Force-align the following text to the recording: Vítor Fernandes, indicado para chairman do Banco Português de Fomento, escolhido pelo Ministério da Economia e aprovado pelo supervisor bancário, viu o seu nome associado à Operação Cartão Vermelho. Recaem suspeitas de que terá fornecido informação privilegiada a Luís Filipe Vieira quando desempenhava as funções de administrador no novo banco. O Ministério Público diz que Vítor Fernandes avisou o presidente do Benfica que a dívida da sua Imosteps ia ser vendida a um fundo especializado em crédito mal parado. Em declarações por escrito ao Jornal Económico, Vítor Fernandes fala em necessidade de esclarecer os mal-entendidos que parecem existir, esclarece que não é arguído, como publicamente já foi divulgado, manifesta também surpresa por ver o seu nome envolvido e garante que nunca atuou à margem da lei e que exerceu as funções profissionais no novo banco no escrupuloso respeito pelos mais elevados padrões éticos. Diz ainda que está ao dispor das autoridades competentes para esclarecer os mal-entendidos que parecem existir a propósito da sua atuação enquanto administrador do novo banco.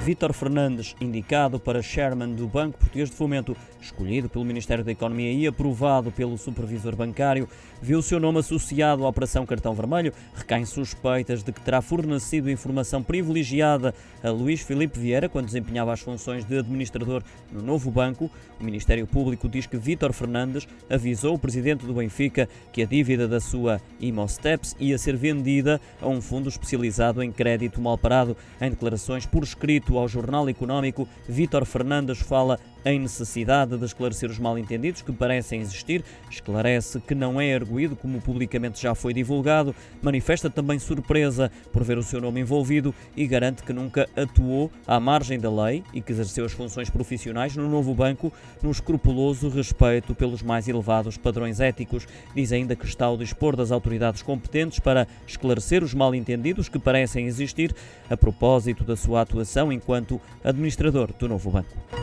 Vítor 0.00 0.32
Fernandes, 0.32 0.94
indicado 1.00 1.58
para 1.58 1.82
chairman 1.82 2.32
do 2.32 2.46
Banco 2.46 2.78
Português 2.78 3.10
de 3.10 3.16
Fomento, 3.16 3.56
escolhido 3.80 4.28
pelo 4.28 4.44
Ministério 4.44 4.82
da 4.82 4.92
Economia 4.92 5.32
e 5.32 5.46
aprovado 5.46 6.10
pelo 6.10 6.38
supervisor 6.38 6.96
bancário, 6.96 7.48
viu 7.82 7.98
o 7.98 8.02
seu 8.02 8.18
nome 8.18 8.38
associado 8.38 9.04
à 9.04 9.08
Operação 9.08 9.44
Cartão 9.44 9.74
Vermelho. 9.74 10.12
Recaem 10.34 10.64
suspeitas 10.64 11.42
de 11.42 11.52
que 11.52 11.60
terá 11.60 11.82
fornecido 11.82 12.50
informação 12.50 13.02
privilegiada 13.02 13.94
a 14.22 14.30
Luís 14.30 14.62
Filipe 14.62 14.98
Vieira 14.98 15.28
quando 15.28 15.46
desempenhava 15.46 15.92
as 15.92 16.00
funções 16.00 16.44
de 16.44 16.58
administrador 16.58 17.22
no 17.52 17.60
novo 17.60 17.90
banco. 17.90 18.30
O 18.58 18.64
Ministério 18.64 19.06
Público 19.06 19.48
diz 19.48 19.66
que 19.66 19.76
Vítor 19.76 20.12
Fernandes 20.12 20.66
avisou 20.88 21.34
o 21.34 21.38
presidente 21.38 21.84
do 21.84 21.92
Benfica 21.92 22.48
que 22.72 22.82
a 22.82 22.86
dívida 22.86 23.28
da 23.28 23.40
sua 23.40 23.80
Imosteps 24.00 24.74
ia 24.80 24.96
ser 24.96 25.16
vendida 25.16 25.80
a 26.00 26.08
um 26.08 26.20
fundo 26.20 26.48
especializado 26.48 27.22
em 27.22 27.30
crédito 27.30 27.80
mal 27.80 27.98
parado. 27.98 28.36
Em 28.60 28.70
declarações 28.70 29.26
por 29.26 29.42
escrito 29.42 29.97
ao 29.98 30.08
Jornal 30.08 30.48
Económico, 30.48 31.08
Vítor 31.28 31.64
Fernandes 31.64 32.20
fala 32.20 32.58
em 32.84 32.98
necessidade 32.98 33.76
de 33.76 33.84
esclarecer 33.84 34.30
os 34.30 34.38
mal-entendidos 34.38 35.02
que 35.02 35.12
parecem 35.12 35.60
existir, 35.60 36.04
esclarece 36.30 37.00
que 37.00 37.14
não 37.14 37.40
é 37.40 37.54
arguído, 37.54 37.96
como 37.96 38.20
publicamente 38.20 38.80
já 38.80 38.94
foi 38.94 39.12
divulgado, 39.12 39.74
manifesta 40.02 40.48
também 40.48 40.78
surpresa 40.78 41.50
por 41.72 41.84
ver 41.84 41.98
o 41.98 42.02
seu 42.02 42.20
nome 42.20 42.40
envolvido 42.40 42.94
e 43.16 43.26
garante 43.26 43.62
que 43.62 43.72
nunca 43.72 44.08
atuou 44.16 44.70
à 44.86 44.98
margem 45.00 45.38
da 45.38 45.50
lei 45.50 45.82
e 45.92 46.00
que 46.00 46.12
exerceu 46.12 46.44
as 46.44 46.52
funções 46.52 46.90
profissionais 46.90 47.56
no 47.56 47.68
novo 47.68 47.94
banco 47.94 48.32
no 48.62 48.70
escrupuloso 48.70 49.48
respeito 49.48 50.14
pelos 50.14 50.42
mais 50.42 50.68
elevados 50.68 51.16
padrões 51.16 51.60
éticos. 51.60 52.06
Diz 52.34 52.52
ainda 52.52 52.76
que 52.76 52.86
está 52.86 53.06
ao 53.06 53.16
dispor 53.16 53.56
das 53.56 53.70
autoridades 53.70 54.22
competentes 54.22 54.78
para 54.78 55.06
esclarecer 55.26 55.82
os 55.82 55.94
mal-entendidos 55.94 56.68
que 56.68 56.78
parecem 56.78 57.26
existir 57.26 57.74
a 58.08 58.16
propósito 58.16 58.84
da 58.84 58.96
sua 58.96 59.22
atuação 59.22 59.72
enquanto 59.72 60.20
administrador 60.44 61.12
do 61.18 61.28
novo 61.28 61.50
banco. 61.50 61.97